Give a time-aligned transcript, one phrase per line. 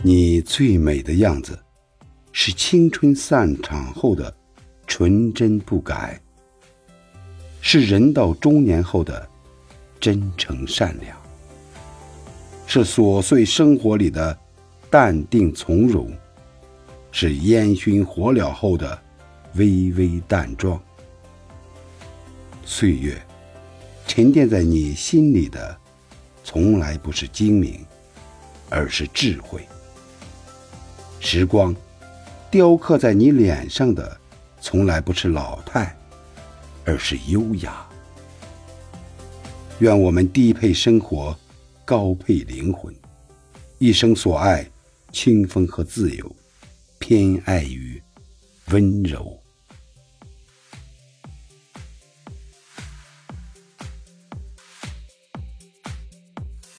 [0.00, 1.58] 你最美的样子，
[2.30, 4.32] 是青春散场后的
[4.86, 6.20] 纯真不改，
[7.60, 9.28] 是人到中年后的
[9.98, 11.16] 真诚善良，
[12.66, 14.38] 是琐碎生活里的
[14.88, 16.16] 淡定从容，
[17.10, 18.96] 是烟熏火燎后的
[19.54, 20.80] 微微淡妆。
[22.64, 23.20] 岁月
[24.06, 25.76] 沉淀在你心里的，
[26.44, 27.84] 从来不是精明，
[28.70, 29.66] 而是智慧。
[31.20, 31.74] 时光，
[32.50, 34.18] 雕刻在你脸上的，
[34.60, 35.96] 从来不是老态，
[36.84, 37.86] 而是优雅。
[39.80, 41.36] 愿我们低配生活，
[41.84, 42.94] 高配灵魂，
[43.78, 44.68] 一生所爱，
[45.12, 46.36] 清风和自由，
[46.98, 48.02] 偏爱于
[48.70, 49.38] 温柔。